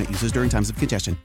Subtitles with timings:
[0.00, 1.16] users during times of congestion.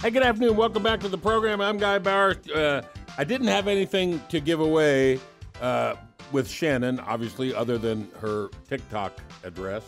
[0.00, 0.56] Hey, good afternoon.
[0.56, 1.60] Welcome back to the program.
[1.60, 2.36] I'm Guy Bauer.
[2.54, 2.82] Uh,
[3.18, 5.18] I didn't have anything to give away
[5.60, 5.96] uh,
[6.30, 9.84] with Shannon, obviously, other than her TikTok address.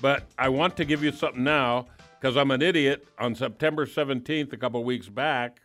[0.00, 1.86] But I want to give you something now
[2.20, 3.08] because I'm an idiot.
[3.18, 5.60] On September 17th, a couple weeks back,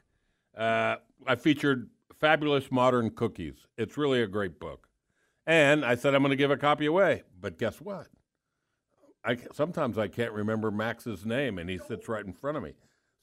[0.57, 3.55] uh, I featured Fabulous Modern Cookies.
[3.77, 4.87] It's really a great book.
[5.47, 7.23] And I said I'm going to give a copy away.
[7.39, 8.07] But guess what?
[9.23, 12.73] I, sometimes I can't remember Max's name, and he sits right in front of me.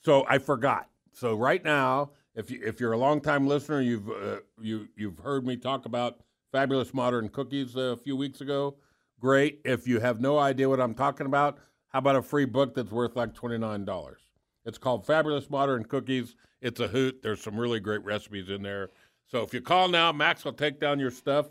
[0.00, 0.88] So I forgot.
[1.12, 5.44] So right now, if you if you're a longtime listener, you've uh, you you've heard
[5.44, 6.20] me talk about
[6.52, 8.76] fabulous modern cookies a few weeks ago.
[9.20, 9.60] Great.
[9.64, 12.92] If you have no idea what I'm talking about, how about a free book that's
[12.92, 14.20] worth like twenty nine dollars?
[14.64, 16.36] It's called Fabulous Modern Cookies.
[16.60, 17.20] It's a hoot.
[17.22, 18.90] There's some really great recipes in there.
[19.26, 21.46] So if you call now, Max will take down your stuff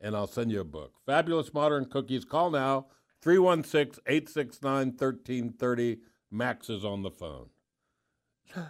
[0.00, 0.92] and I'll send you a book.
[1.06, 2.24] Fabulous Modern Cookies.
[2.24, 2.86] Call now
[3.22, 5.98] 316 869 1330.
[6.30, 7.46] Max is on the phone.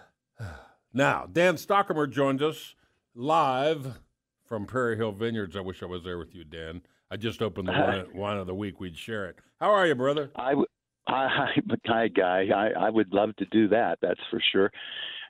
[0.95, 2.75] Now, Dan Stockemer joins us
[3.15, 3.99] live
[4.47, 5.55] from Prairie Hill Vineyards.
[5.55, 6.81] I wish I was there with you, Dan.
[7.11, 8.81] I just opened the wine, wine of the week.
[8.81, 9.37] We'd share it.
[9.61, 10.31] How are you, brother?
[10.35, 10.67] I, w-
[11.09, 11.51] hi,
[11.87, 12.47] hi, guy.
[12.55, 13.99] I, I would love to do that.
[14.01, 14.71] That's for sure.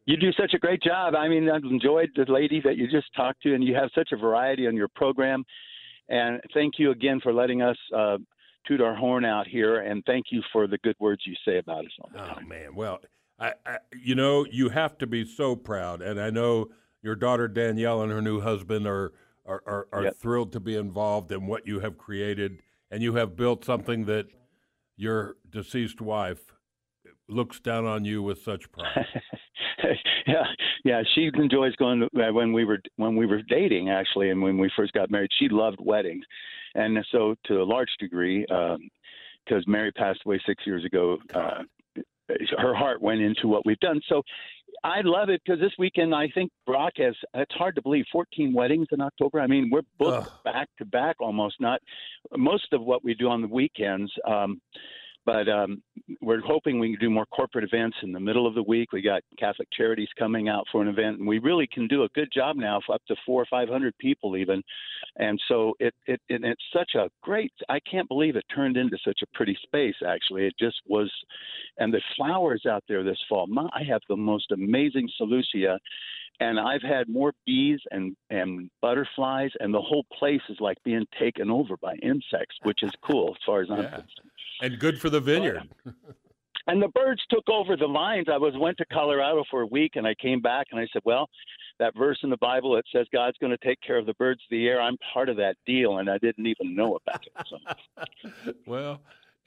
[0.09, 1.15] You do such a great job.
[1.15, 4.09] I mean, I've enjoyed the lady that you just talked to, and you have such
[4.13, 5.45] a variety on your program.
[6.09, 8.17] And thank you again for letting us uh,
[8.67, 9.81] toot our horn out here.
[9.81, 12.49] And thank you for the good words you say about us all the Oh time.
[12.49, 13.01] man, well,
[13.39, 16.69] I, I, you know, you have to be so proud, and I know
[17.03, 19.13] your daughter Danielle and her new husband are
[19.45, 20.17] are, are, are Yep.
[20.17, 24.27] thrilled to be involved in what you have created, and you have built something that
[24.97, 26.55] your deceased wife
[27.29, 29.07] looks down on you with such pride.
[30.29, 30.45] yeah,
[30.85, 31.03] yeah.
[31.15, 34.59] She enjoys going to, uh, when we were when we were dating actually, and when
[34.59, 35.31] we first got married.
[35.39, 36.25] She loved weddings,
[36.75, 41.63] and so to a large degree, because Mary passed away six years ago, uh,
[42.59, 44.01] her heart went into what we've done.
[44.09, 44.23] So
[44.85, 47.15] I love it because this weekend I think Brock has.
[47.35, 49.41] It's hard to believe 14 weddings in October.
[49.41, 50.33] I mean, we're booked Ugh.
[50.45, 51.57] back to back almost.
[51.61, 51.81] Not
[52.37, 54.13] most of what we do on the weekends.
[54.27, 54.61] Um,
[55.29, 55.83] but um,
[56.23, 58.93] we're hoping we can do more corporate events in the middle of the week.
[58.93, 62.09] We got Catholic Charities coming out for an event, and we really can do a
[62.15, 64.63] good job now for up to four or five hundred people even.
[65.17, 67.53] And so it, it and it's such a great.
[67.69, 69.97] I can't believe it turned into such a pretty space.
[70.07, 71.13] Actually, it just was.
[71.77, 73.47] And the flowers out there this fall.
[73.49, 75.77] My, I have the most amazing celosia.
[76.41, 81.05] And I've had more bees and, and butterflies, and the whole place is like being
[81.19, 83.91] taken over by insects, which is cool as far as I'm Yeah.
[83.91, 85.69] concerned and good for the vineyard.
[86.67, 88.27] and the birds took over the lines.
[88.31, 91.03] I was went to Colorado for a week, and I came back, and I said,
[91.05, 91.29] "Well,
[91.79, 94.41] that verse in the Bible that says God's going to take care of the birds
[94.41, 94.81] of the air.
[94.81, 99.01] I'm part of that deal, and I didn't even know about it." So, well,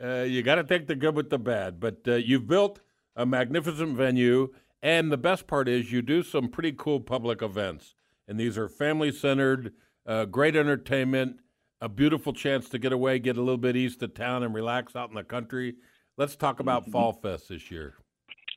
[0.03, 1.79] uh, you got to take the good with the bad.
[1.79, 2.79] But uh, you've built
[3.15, 7.93] a magnificent venue, and the best part is you do some pretty cool public events.
[8.27, 9.73] And these are family centered,
[10.05, 11.37] uh, great entertainment,
[11.81, 14.95] a beautiful chance to get away, get a little bit east of town, and relax
[14.95, 15.75] out in the country.
[16.17, 17.95] Let's talk about Fall Fest this year.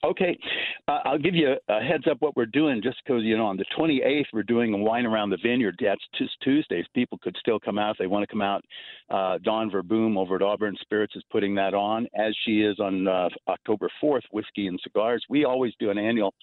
[0.05, 0.39] okay,
[0.87, 3.57] uh, I'll give you a heads up what we're doing, just because you know on
[3.57, 5.77] the 28th we're doing a wine around the vineyard.
[5.81, 6.85] That's just Tuesdays.
[6.95, 8.63] People could still come out if they want to come out.
[9.09, 13.09] Uh, Dawn Verboom over at Auburn Spirits is putting that on, as she is on
[13.09, 14.23] uh, October 4th.
[14.31, 15.25] Whiskey and cigars.
[15.31, 16.35] We always do an annual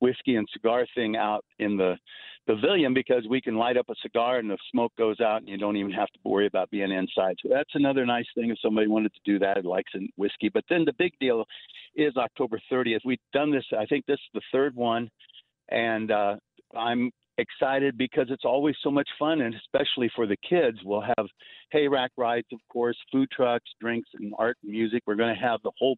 [0.00, 1.96] whiskey and cigar thing out in the
[2.46, 5.58] pavilion because we can light up a cigar and the smoke goes out and you
[5.58, 7.36] don't even have to worry about being inside.
[7.42, 10.48] So that's another nice thing if somebody wanted to do that, likes in whiskey.
[10.48, 11.44] But then the big deal
[11.94, 13.00] is October 30th.
[13.04, 13.64] We've done this.
[13.78, 15.10] I think this is the third one,
[15.70, 16.36] and uh,
[16.76, 21.26] I'm excited because it's always so much fun, and especially for the kids, we'll have
[21.74, 25.02] hayrack rides, of course, food trucks, drinks, and art and music.
[25.06, 25.96] We're going to have the whole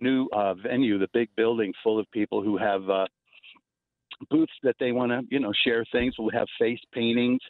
[0.00, 3.06] new uh, venue, the big building, full of people who have uh,
[4.30, 6.14] booths that they want to, you know, share things.
[6.18, 7.40] We'll have face paintings,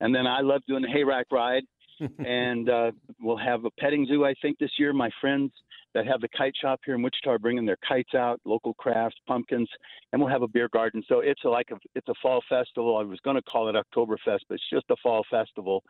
[0.00, 1.64] and then I love doing the hayrack ride.
[2.24, 4.92] and uh, we'll have a petting zoo, I think, this year.
[4.92, 5.50] My friends
[5.94, 9.16] that have the kite shop here in Wichita are bringing their kites out, local crafts,
[9.26, 9.68] pumpkins,
[10.12, 11.02] and we'll have a beer garden.
[11.08, 12.96] So it's a, like a it's a fall festival.
[12.96, 15.82] I was going to call it Oktoberfest, but it's just a fall festival,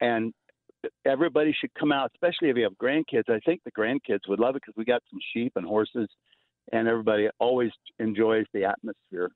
[0.00, 0.32] and
[1.04, 3.28] everybody should come out, especially if you have grandkids.
[3.28, 6.08] I think the grandkids would love it because we got some sheep and horses,
[6.72, 9.30] and everybody always enjoys the atmosphere.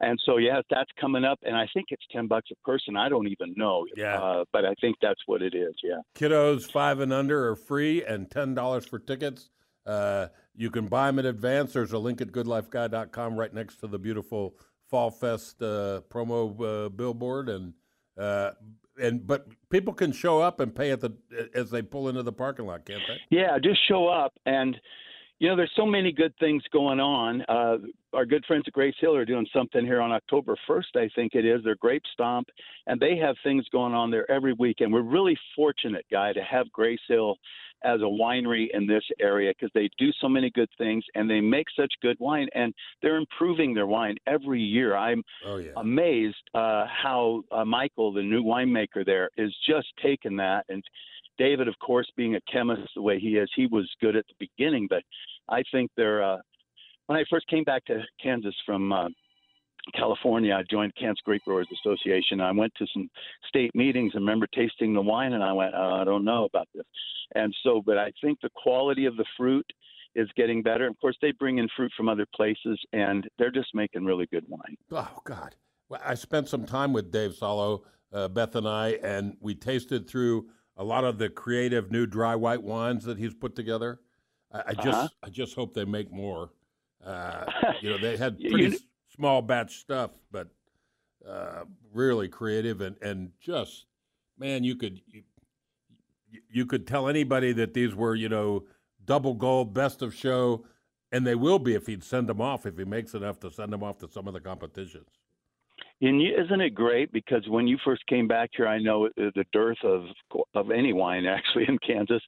[0.00, 2.96] And so, yes, that's coming up, and I think it's ten bucks a person.
[2.96, 4.22] I don't even know, Yeah.
[4.22, 5.74] uh, but I think that's what it is.
[5.82, 6.00] Yeah.
[6.14, 9.50] Kiddos five and under are free, and ten dollars for tickets.
[9.84, 11.72] Uh, you can buy them in advance.
[11.72, 14.54] There's a link at goodlifeguy.com right next to the beautiful
[14.90, 17.74] Fall Fest uh, promo uh, billboard, and
[18.16, 18.52] uh,
[19.00, 21.12] and but people can show up and pay at the
[21.54, 23.36] as they pull into the parking lot, can't they?
[23.36, 24.32] Yeah, just show up.
[24.46, 24.78] And,
[25.38, 27.42] you know, there's so many good things going on.
[27.48, 27.78] Uh,
[28.12, 31.34] our good friends at Grace Hill are doing something here on October 1st, I think
[31.34, 31.62] it is.
[31.62, 32.48] Their Grape Stomp,
[32.86, 34.76] and they have things going on there every week.
[34.80, 37.36] And we're really fortunate, Guy, to have Grace Hill
[37.84, 41.40] as a winery in this area because they do so many good things and they
[41.40, 44.96] make such good wine and they're improving their wine every year.
[44.96, 45.70] I'm Oh yeah.
[45.76, 50.64] amazed uh, how uh, Michael, the new winemaker there, is just taking that.
[50.68, 50.82] And
[51.38, 54.46] David, of course, being a chemist the way he is, he was good at the
[54.46, 54.86] beginning.
[54.88, 55.02] But
[55.48, 56.22] I think they're.
[56.22, 56.38] Uh,
[57.06, 59.08] when I first came back to Kansas from uh,
[59.94, 62.40] California, I joined Kansas Grape Growers Association.
[62.40, 63.08] I went to some
[63.48, 66.68] state meetings and remember tasting the wine, and I went, oh, I don't know about
[66.74, 66.84] this.
[67.34, 69.66] And so, but I think the quality of the fruit
[70.14, 70.86] is getting better.
[70.86, 74.44] Of course, they bring in fruit from other places, and they're just making really good
[74.48, 74.76] wine.
[74.90, 75.54] Oh God!
[75.88, 80.08] Well, I spent some time with Dave Salo, uh, Beth and I, and we tasted
[80.08, 80.48] through
[80.78, 84.00] a lot of the creative new dry white wines that he's put together.
[84.52, 85.08] I, I just, Uh-huh.
[85.24, 86.50] I just hope they make more.
[87.04, 87.44] Uh,
[87.82, 88.78] you know, they had pretty you-
[89.14, 90.48] small batch stuff, but
[91.28, 93.86] uh, really creative and and just
[94.38, 95.22] man, you could you,
[96.50, 98.64] you could tell anybody that these were you know
[99.04, 100.64] double gold, best of show,
[101.12, 103.72] and they will be if he'd send them off if he makes enough to send
[103.72, 105.08] them off to some of the competitions.
[106.00, 107.12] And isn't it great?
[107.12, 110.04] Because when you first came back here, I know uh, the dearth of
[110.54, 112.22] of any wine actually in Kansas,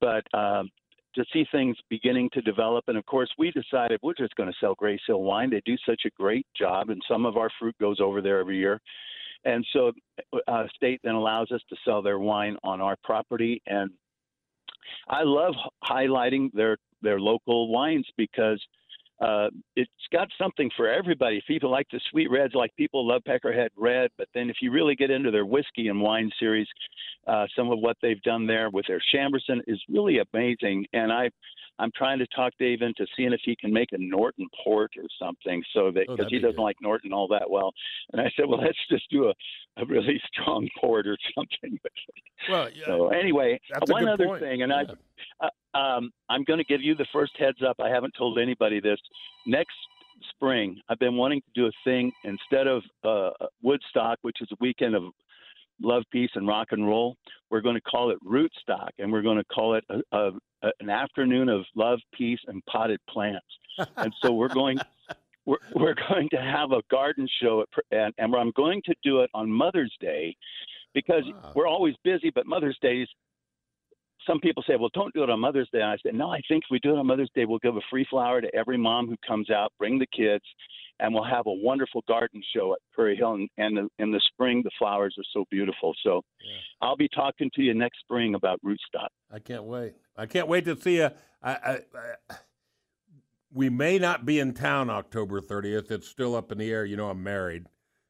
[0.00, 0.70] but um,
[1.14, 4.56] to see things beginning to develop, and of course, we decided we're just going to
[4.60, 5.50] sell Grace Hill wine.
[5.50, 8.58] They do such a great job, and some of our fruit goes over there every
[8.58, 8.80] year.
[9.44, 9.92] And so,
[10.48, 13.90] uh, state then allows us to sell their wine on our property, and
[15.08, 15.54] I love
[15.88, 18.60] highlighting their their local wines because
[19.20, 21.36] uh, it's got something for everybody.
[21.38, 24.70] If people like the sweet reds, like people love Peckerhead Red, but then if you
[24.72, 26.66] really get into their whiskey and wine series,
[27.26, 30.84] uh, some of what they've done there with their Chambourcin is really amazing.
[30.92, 31.30] And I,
[31.78, 35.04] I'm trying to talk Dave into seeing if he can make a Norton port or
[35.18, 36.62] something, so that Oh, because that'd he doesn't good.
[36.62, 37.72] like Norton all that well.
[38.12, 39.32] And I said, well, let's just do a,
[39.80, 41.78] a really strong port or something.
[42.50, 44.42] Well, yeah, So anyway, one other point.
[44.42, 44.94] thing, and I Yeah.
[45.74, 47.76] Um, I'm going to give you the first heads up.
[47.80, 48.98] I haven't told anybody this.
[49.46, 49.74] Next
[50.30, 53.30] spring, I've been wanting to do a thing instead of uh,
[53.62, 55.04] Woodstock, which is a weekend of
[55.82, 57.16] love, peace, and rock and roll.
[57.50, 60.30] We're going to call it Rootstock, and we're going to call it a, a,
[60.62, 63.46] a, an afternoon of love, peace, and potted plants.
[63.96, 64.78] and so we're going.
[65.46, 69.20] We're, we're going to have a garden show, at, and, and I'm going to do
[69.20, 70.34] it on Mother's Day
[70.94, 71.52] because Wow.
[71.54, 73.08] we're always busy, but Mother's Day is
[74.26, 75.80] some people say, well, don't do it on Mother's Day.
[75.80, 77.76] And I said, no, I think if we do it on Mother's Day, we'll give
[77.76, 80.44] a free flower to every mom who comes out, bring the kids,
[81.00, 83.34] and we'll have a wonderful garden show at Prairie Hill.
[83.34, 85.94] And, and the, in the spring, the flowers are so beautiful.
[86.02, 86.56] So Yeah.
[86.88, 89.08] I'll be talking to you next spring about rootstock.
[89.32, 89.94] I can't wait.
[90.16, 91.10] I can't wait to see you.
[91.42, 91.78] I, I,
[92.30, 92.34] I,
[93.52, 95.90] we may not be in town October 30th.
[95.90, 96.84] It's still up in the air.
[96.84, 97.66] You know, I'm married.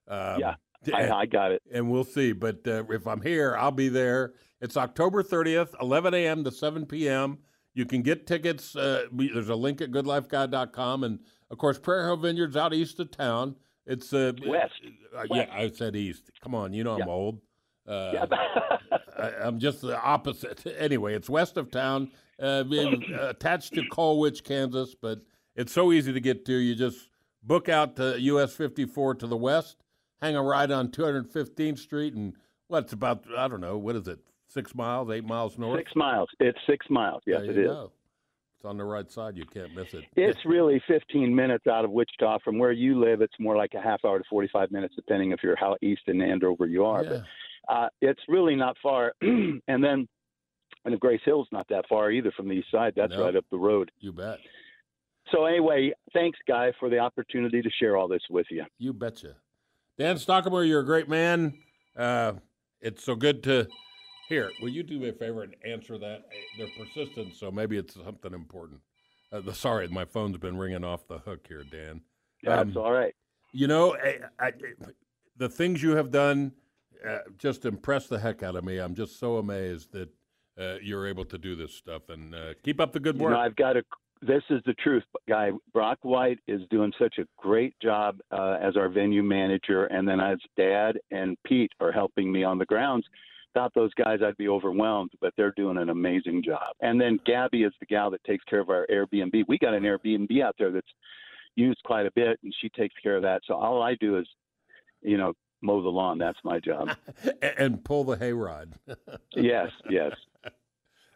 [0.09, 0.55] Um, Yeah,
[0.93, 1.63] I, I got it.
[1.73, 2.33] and we'll see.
[2.33, 4.35] But uh, if I'm here, I'll be there.
[4.65, 6.43] It's October 30th, 11 a.m.
[6.43, 7.37] to 7 p.m.
[7.75, 8.75] You can get tickets.
[8.75, 11.05] Uh, we, there's a link at goodlifeguy.com.
[11.05, 11.19] And
[11.51, 13.57] of course, Prairie Hill Vineyards out east of town.
[13.87, 14.73] It's uh, West.
[15.15, 16.31] uh, yeah, I said east.
[16.43, 17.09] Come on, you know I'm Yeah.
[17.09, 17.41] old.
[17.87, 18.27] Uh, Yeah.
[19.19, 20.65] I, I'm just the opposite.
[20.79, 25.21] Anyway, it's west of town, uh, being attached to Colwich, Kansas, but
[25.57, 26.55] it's so easy to get to.
[26.55, 27.11] You just
[27.43, 29.77] book out to US 54 to the west,
[30.23, 32.35] hang a ride on 215th Street, and
[32.69, 34.21] what's about, I don't know, what is it,
[34.55, 35.79] six miles, eight miles north?
[35.81, 36.29] Six miles.
[36.41, 37.23] It's six miles.
[37.27, 37.57] Yes, you is.
[37.67, 37.93] go.
[38.57, 39.37] It's on the right side.
[39.37, 40.05] You can't miss it.
[40.17, 42.39] It's really 15 minutes out of Wichita.
[42.43, 45.41] From where you live, it's more like a half hour to 45 minutes, depending if
[45.43, 47.05] you're how east in Andover you are.
[47.05, 47.21] Yeah.
[47.69, 49.13] But uh, it's really not far.
[49.21, 50.09] and then,
[50.87, 52.95] and Grace Hill's not that far either from the east side.
[52.97, 53.25] That's No.
[53.25, 53.91] right up the road.
[54.01, 54.39] You bet.
[55.33, 58.65] So anyway, thanks, Guy, for the opportunity to share all this with you.
[58.79, 59.35] You betcha.
[59.99, 61.55] Dan Stockemer, you're a great man.
[61.97, 62.35] Uh,
[62.81, 63.67] it's so good to
[64.29, 64.51] hear.
[64.61, 66.23] Will you do me a favor and answer that?
[66.33, 68.81] Eh, They're persistent, so maybe it's something important.
[69.33, 72.01] Uh, the, sorry, my phone's been ringing off the hook here, Dan.
[72.43, 73.15] That's Um, all right.
[73.53, 74.53] You know, I, I,
[75.37, 76.53] the things you have done
[77.07, 78.79] uh, just impress the heck out of me.
[78.79, 80.09] I'm just so amazed that
[80.59, 83.33] uh, you're able to do this stuff and uh, keep up the good You work.
[83.33, 83.83] know, I've got a.
[84.23, 85.51] This is the truth, guy.
[85.75, 90.19] Brock White is doing such a great job uh, as our venue manager, and then
[90.19, 93.05] as dad and Pete are helping me on the grounds.
[93.55, 96.75] Without those guys, I'd be overwhelmed, but they're doing an amazing job.
[96.81, 99.45] And then Gabby is the gal that takes care of our Airbnb.
[99.47, 100.89] We got an Airbnb out there that's
[101.55, 103.43] used quite a bit, and she takes care of that.
[103.47, 104.27] So all I do is,
[105.03, 106.19] you know, mow the lawn.
[106.19, 106.97] That's my job.
[107.59, 108.73] And pull the hayrod.
[109.37, 110.13] yes, yes.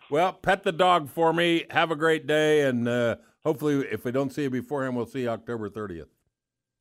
[0.09, 1.65] Well, pet the dog for me.
[1.71, 5.23] Have a great day, and uh, hopefully, if we don't see you beforehand, we'll see
[5.23, 6.07] you October 30th.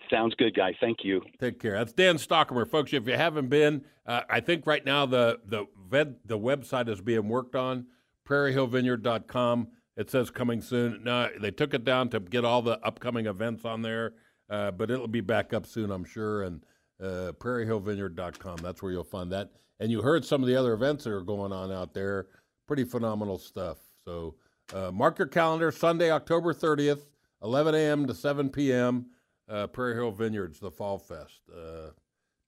[0.10, 0.76] Sounds good, guy.
[0.80, 1.22] Thank you.
[1.40, 1.74] Take care.
[1.74, 2.94] That's Dan Stockemer, folks.
[2.94, 7.02] If you haven't been, uh, I think right now the the ved, the website is
[7.02, 7.88] being worked on.
[8.28, 9.68] PrairieHillVineyard.com.
[9.96, 11.04] It says coming soon.
[11.04, 14.14] No, they took it down to get all the upcoming events on there,
[14.50, 16.44] uh, but it'll be back up soon, I'm sure.
[16.44, 16.64] And
[17.02, 18.58] uh, PrairieHillVineyard.com.
[18.58, 19.52] That's where you'll find that.
[19.80, 22.28] And you heard some of the other events that are going on out there.
[22.68, 23.78] Pretty phenomenal stuff.
[24.06, 24.36] So
[24.74, 25.72] uh, mark your calendar.
[25.72, 27.06] Sunday, October 30th,
[27.42, 28.08] 11 a.m.
[28.08, 29.08] to 7 p.m.
[29.50, 31.42] Uh, Prairie Hill Vineyards, the Fall Fest.
[31.50, 31.92] Uh,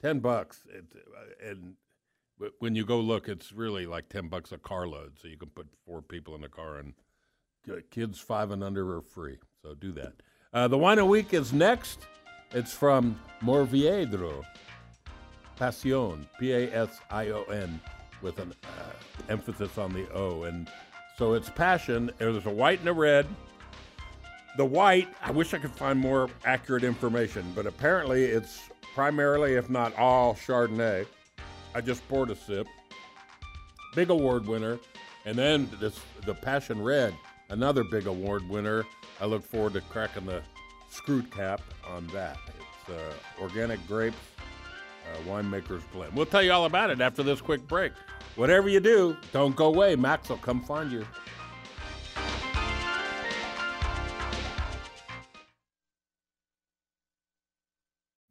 [0.01, 0.85] ten bucks, it,
[1.41, 1.75] and
[2.59, 5.17] when you go look, it's really like ten bucks a carload.
[5.21, 6.93] So you can put four people in the car, and
[7.89, 9.37] kids five and under are free.
[9.61, 10.13] So do that.
[10.53, 11.99] Uh, the wine a week is next.
[12.51, 14.43] It's from Morviedro,
[15.59, 17.79] Pasión, P A S I O N,
[18.21, 20.69] with an uh, emphasis on the O, and
[21.17, 22.11] so it's passion.
[22.17, 23.27] There's a white and a red.
[24.59, 29.69] The white, I wish I could find more accurate information, but apparently it's primarily, if
[29.69, 31.05] not all, Chardonnay.
[31.73, 32.67] I just poured a sip.
[33.95, 34.77] Big award winner.
[35.23, 37.15] And then this the Passion Red,
[37.47, 38.83] another big award winner.
[39.21, 40.41] I look forward to cracking the
[40.89, 42.37] screw cap on that.
[42.49, 44.17] It's uh, organic grapes,
[45.09, 46.11] uh, winemaker's blend.
[46.13, 47.93] We'll tell you all about it after this quick break.
[48.35, 49.95] Whatever you do, don't go away.
[49.95, 51.07] Max will come find you.